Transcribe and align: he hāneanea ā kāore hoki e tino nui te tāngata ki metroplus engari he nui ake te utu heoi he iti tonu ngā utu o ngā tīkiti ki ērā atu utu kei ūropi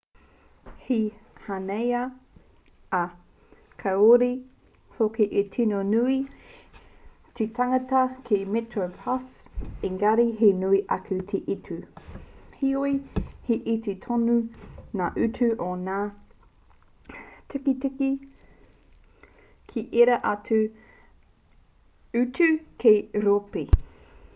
he 0.83 0.95
hāneanea 1.47 1.99
ā 2.99 3.01
kāore 3.83 4.29
hoki 4.99 5.27
e 5.41 5.43
tino 5.55 5.81
nui 5.89 6.15
te 7.39 7.45
tāngata 7.59 7.99
ki 8.29 8.39
metroplus 8.55 9.35
engari 9.89 10.25
he 10.41 10.49
nui 10.61 10.79
ake 10.95 11.17
te 11.33 11.41
utu 11.57 11.77
heoi 12.63 12.95
he 13.49 13.57
iti 13.75 13.95
tonu 14.07 14.37
ngā 15.01 15.09
utu 15.27 15.51
o 15.69 15.71
ngā 15.89 15.99
tīkiti 17.55 18.11
ki 19.73 19.85
ērā 20.03 20.17
atu 20.33 20.63
utu 22.23 22.49
kei 22.85 23.05
ūropi 23.21 23.69